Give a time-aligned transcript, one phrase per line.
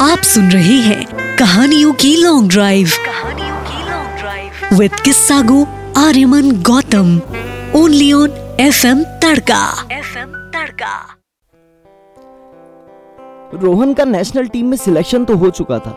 [0.00, 5.62] आप सुन रहे हैं कहानियों की लॉन्ग ड्राइव कहानियों की लॉन्ग ड्राइव विद किस्सा go
[5.96, 7.08] Aryaman Gautam
[7.76, 8.30] only on
[8.60, 9.62] F M Tadka.
[9.92, 10.92] F M Tadka
[13.54, 15.96] Rohan का नेशनल टीम में सिलेक्शन तो हो चुका था,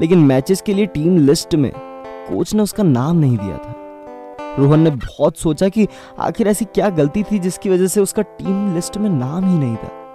[0.00, 3.74] लेकिन मैचेस के लिए टीम लिस्ट में कोच ने उसका नाम नहीं दिया था।
[4.58, 5.86] रोहन ने बहुत सोचा कि
[6.20, 9.76] आखिर ऐसी क्या गलती थी जिसकी वजह से उसका टीम लिस्ट में नाम ही नहीं
[9.76, 10.05] था।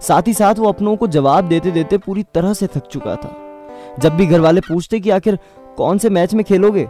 [0.00, 3.34] साथ ही साथ वो अपनों को जवाब देते देते पूरी तरह से थक चुका था।
[3.98, 5.38] जब भी घर वाले पूछते कि आखिर
[5.76, 6.84] कौन से मैच में खेलोगे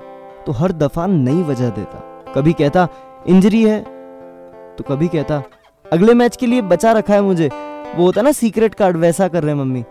[0.47, 2.89] तो हर दफ़ा नई वजह देता। कभी कहता,
[3.29, 3.81] इंजरी है।
[4.77, 5.43] तो कभी कहता,
[5.87, 7.49] अगले मैच के लिए बचा रखा है मुझे।
[7.97, 9.85] वो होता ना सीक्रेट कार्ड, वैसा कर रहे हैं मम्मी।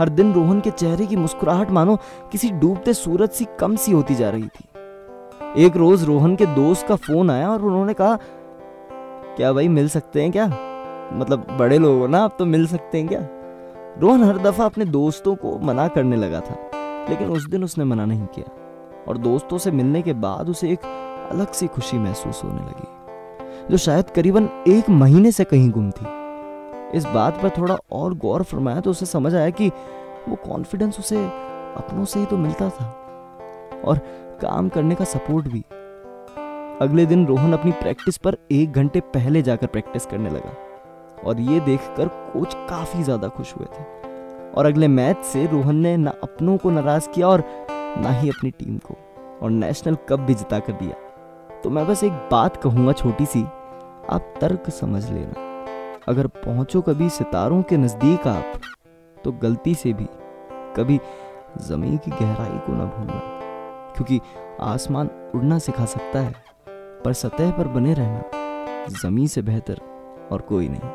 [0.00, 1.96] हर दिन रोहन के चेहरे की मुस्कुराहट मानो
[2.32, 6.86] किसी डूबते सूरज सी कम सी होती जा रही थी। एक रोज रोहन के दोस्त
[6.86, 8.16] का फ़ोन आया और उन्होंने कहा,
[9.36, 10.46] क्या भाई, मिल सकते हैं क्या?
[11.12, 13.20] मतलब बड़े लोग हो ना आप तो मिल सकते हैं क्या?
[14.00, 16.56] रोहन हर दफ़ा अपने दोस्तों को मना करने लगा था,
[17.10, 18.50] लेकिन उस दिन उसने मना नहीं किया।
[19.08, 20.84] और दोस्तों से मिलने के बाद उसे एक
[21.32, 26.06] अलग सी खुशी महसूस होने लगी, जो शायद करीबन एक महीने से कहीं गुम थी।
[26.96, 29.68] इस बात पर थोड़ा और गौर फरमाया तो उसे समझ आया कि
[30.28, 32.86] वो कॉन्फिडेंस उसे अपनों से ही तो मिलता था,
[33.84, 33.98] और
[34.42, 35.64] काम करने का सपोर्ट भी।
[36.80, 40.56] अगले दिन रोहन अपनी प्रैक्टिस पर एक घंटे पहले जाकर प्रैक्टिस करने लगा।
[41.20, 43.82] और ये देखकर कोच काफ़ी ज़्यादा खुश हुए थे।
[44.50, 47.44] और अगले मैच से रोहन ने ना अपनों को नाराज़ किया और
[47.98, 48.96] ना ही अपनी टीम को,
[49.42, 53.42] और नेशनल कप भी जिता कर दिया। तो मैं बस एक बात कहूँगा छोटी सी,
[53.42, 55.46] आप तर्क समझ लेना।
[56.08, 58.60] अगर पहुंचो कभी सितारों के नज़दीक आप
[59.16, 60.06] तो गलती से भी
[60.76, 60.98] कभी
[61.62, 63.20] ज़मीन की गहराई को ना भूलना,
[63.94, 64.20] क्योंकि
[64.62, 66.34] आसमान उड़ना सिखा सकता है,
[67.04, 69.80] पर सतह पर बने रहना ज़मीन से बेहतर
[70.32, 70.90] और कोई नहीं।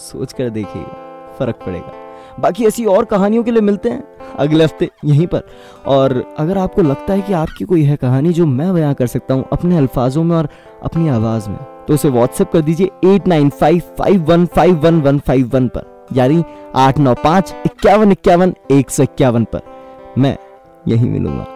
[0.00, 1.92] सोच कर देखिएगा फ़र्क पड़ेगा।
[2.40, 5.42] बाकी ऐसी और कहानियों के लिए मिलते हैं अगले हफ़्ते यहीं पर।
[5.86, 9.34] और अगर आपको लगता है कि आपकी कोई है कहानी जो मैं बयां कर सकता
[9.34, 10.48] हूँ अपने अल्फाजों में और
[10.82, 15.00] अपनी आवाज़ में तो उसे व्हाट्सएप कर दीजिए eight nine five five one five one
[15.02, 16.44] one five one पर, यानी
[16.76, 19.62] आठ नौ पाँच इक्यावन इक्यावन एक सौ इक्यावन पर।
[20.18, 20.36] मैं
[20.88, 21.46] यही मिलूँगा।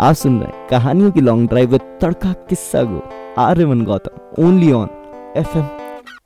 [0.00, 3.02] आप सुन रहे हैं कहानियों की लॉन्ग ड्राइव विद तड़का किस्सा go.
[3.38, 4.88] Aryaman Gautam only on
[5.36, 5.66] FM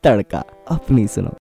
[0.04, 1.36] Tadka अपनी सुनो।